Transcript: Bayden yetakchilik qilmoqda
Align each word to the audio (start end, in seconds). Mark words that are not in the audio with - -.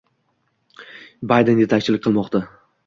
Bayden 1.33 1.63
yetakchilik 1.65 2.07
qilmoqda 2.09 2.45